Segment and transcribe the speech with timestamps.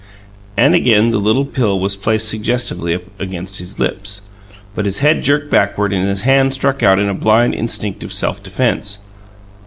[0.57, 4.21] And again the little pill was placed suggestively against his lips;
[4.73, 8.97] but his head jerked backward, and his hand struck out in blind, instinctive self defense.